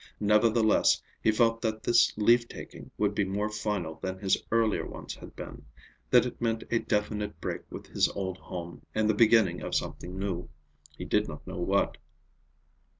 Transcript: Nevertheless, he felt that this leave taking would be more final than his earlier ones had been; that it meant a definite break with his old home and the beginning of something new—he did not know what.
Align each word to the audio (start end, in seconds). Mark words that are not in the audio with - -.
Nevertheless, 0.19 0.99
he 1.21 1.31
felt 1.31 1.61
that 1.61 1.83
this 1.83 2.11
leave 2.17 2.47
taking 2.47 2.89
would 2.97 3.13
be 3.13 3.23
more 3.23 3.51
final 3.51 3.99
than 4.01 4.17
his 4.17 4.35
earlier 4.51 4.83
ones 4.83 5.13
had 5.13 5.35
been; 5.35 5.63
that 6.09 6.25
it 6.25 6.41
meant 6.41 6.63
a 6.71 6.79
definite 6.79 7.39
break 7.39 7.61
with 7.71 7.85
his 7.85 8.09
old 8.09 8.39
home 8.39 8.81
and 8.95 9.07
the 9.07 9.13
beginning 9.13 9.61
of 9.61 9.75
something 9.75 10.17
new—he 10.17 11.05
did 11.05 11.27
not 11.27 11.45
know 11.45 11.59
what. 11.59 11.97